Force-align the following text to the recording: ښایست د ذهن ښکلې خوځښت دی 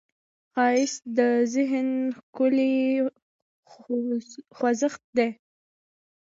ښایست 0.53 1.01
د 1.17 1.19
ذهن 1.53 1.89
ښکلې 2.15 2.73
خوځښت 4.57 5.03
دی 5.17 5.29